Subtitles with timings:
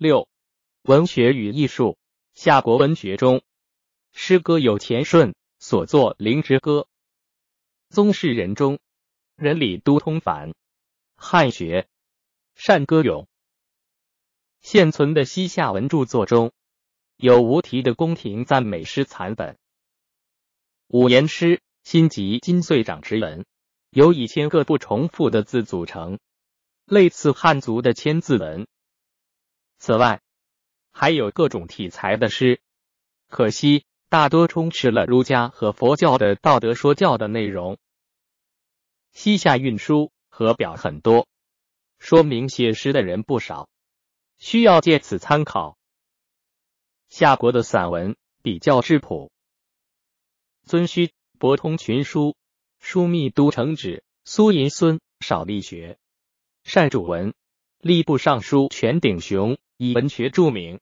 [0.00, 0.28] 六、
[0.82, 1.98] 文学与艺术。
[2.32, 3.42] 夏国文学中，
[4.12, 6.82] 诗歌有钱顺所作《灵芝歌》。
[7.92, 8.78] 宗室人中，
[9.34, 10.54] 人理都通反，
[11.16, 11.88] 汉学，
[12.54, 13.26] 善歌咏。
[14.60, 16.52] 现存的西夏文著作中
[17.16, 19.58] 有无题的宫廷赞美诗残本。
[20.86, 23.44] 五言诗新集金岁长之文，
[23.90, 26.20] 由一千个不重复的字组成，
[26.84, 28.68] 类似汉族的千字文。
[29.78, 30.20] 此外，
[30.90, 32.60] 还有各种题材的诗，
[33.28, 37.78] 可惜大多充斥了儒家和佛教的道德说教的内容。
[39.12, 41.28] 西夏运输和表很多，
[41.98, 43.68] 说明写诗的人不少，
[44.38, 45.78] 需要借此参考。
[47.08, 49.30] 夏国的散文比较质朴，
[50.64, 52.36] 尊虚博通群书，
[52.80, 55.98] 疏密都承旨，苏银孙少力学，
[56.64, 57.32] 善主文，
[57.80, 60.80] 吏部尚书权鼎雄以文学著名。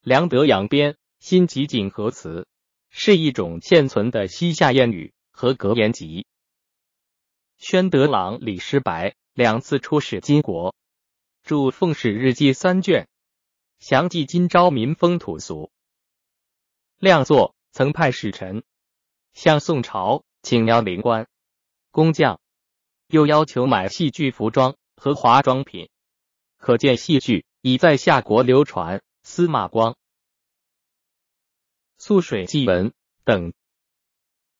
[0.00, 2.40] 梁德养编《新集锦和词》，
[2.88, 6.26] 是一种现存的西夏谚语和格言集。
[7.58, 10.74] 宣德郎李师白两次出使金国，
[11.42, 13.06] 著《奉使日记》三卷，
[13.80, 15.70] 详记今朝民风土俗。
[16.96, 18.64] 亮作曾派使臣
[19.34, 21.28] 向宋朝请邀灵官、
[21.90, 22.40] 工匠，
[23.08, 25.90] 又要求买戏剧服装和化妆品，
[26.56, 29.02] 可见戏剧已在夏国流传。
[29.24, 29.92] 司马光
[31.98, 32.90] 《素水记文》
[33.24, 33.52] 等，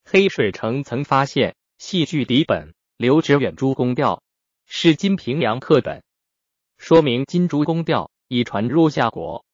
[0.05, 4.23] 黑水城曾发现戏剧底本留址远诸宫调，
[4.67, 6.05] 是金平阳刻本，
[6.77, 9.47] 说明金诸宫调已传入夏国。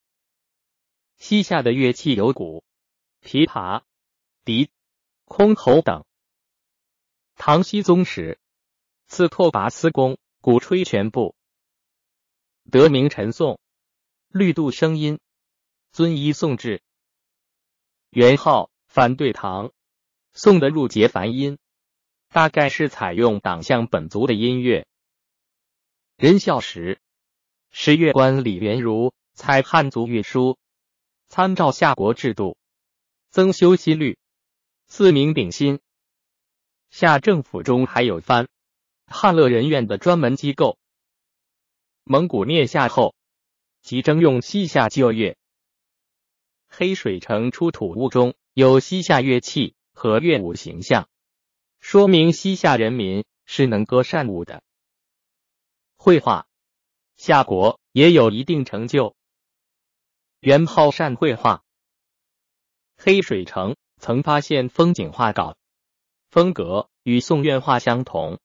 [1.17, 2.65] 西夏的乐器有鼓、
[3.23, 3.83] 琵琶、
[4.45, 4.71] 笛、
[5.27, 6.05] 箜篌等。
[7.37, 8.41] 唐僖宗时，
[9.07, 11.37] 赐拓跋思恭鼓吹全部，
[12.71, 13.59] 得名陈颂。
[14.29, 15.21] 律度声音，
[15.93, 16.83] 遵依宋制。
[18.11, 19.73] 元昊反对唐
[20.33, 21.59] 宋的入节梵音，
[22.31, 24.87] 大概是采用党项本族的音乐。
[26.17, 27.01] 仁孝时，
[27.71, 30.59] 十月官李元儒采汉族乐书，
[31.29, 32.57] 参照夏国制度，
[33.31, 34.19] 增修西律，
[34.89, 35.79] 赐名鼎新。
[36.91, 38.49] 夏政府中还有藩
[39.07, 40.79] 汉乐人院的专门机构。
[42.05, 43.15] 蒙古灭夏后。
[43.81, 45.37] 即征用西夏旧乐，
[46.69, 51.07] 黑水城出土物中有西夏乐器和乐舞形象，
[51.81, 54.63] 说明西夏人民是能歌善舞的。
[55.97, 56.47] 绘画，
[57.19, 59.15] 夏国也有一定成就。
[60.41, 61.63] 元昊善绘画，
[62.97, 65.59] 黑水城曾发现风景画稿，
[66.31, 68.41] 风格与宋院画相同。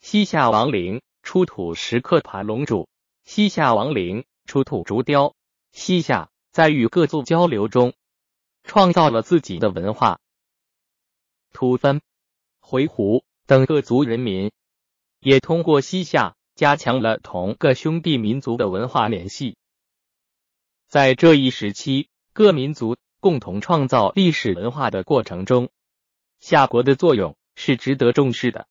[0.00, 2.88] 西夏王陵出土石刻盘龙柱。
[3.24, 5.36] 西夏王陵出土竹雕，
[5.70, 7.94] 西夏在与各族交流中
[8.64, 10.18] 创造了自己的文化。
[11.52, 12.00] 吐蕃、
[12.60, 14.50] 回鹘等各族人民
[15.20, 19.56] 也通过西夏加强了同各兄弟民族的文化联系。
[20.88, 25.70] 在这一时期，各民族共同创造历史文化的过程中，
[26.40, 28.66] 夏国的作用是值得重视的。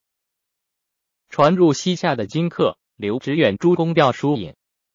[1.32, 2.78] 传入西夏的金刻。
[2.98, 4.54] 刘知远诸公调疏引，